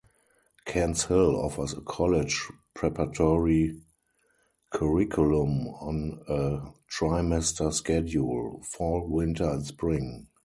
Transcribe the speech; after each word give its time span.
Kents 0.65 1.03
Hill 1.03 1.35
offers 1.39 1.73
a 1.73 1.81
college-preparatory 1.81 3.79
curriculum 4.71 5.67
on 5.67 6.19
a 6.27 6.71
trimester 6.91 7.71
schedule: 7.71 8.63
Fall, 8.63 9.07
Winter, 9.07 9.47
and 9.51 9.63
Spring. 9.63 10.25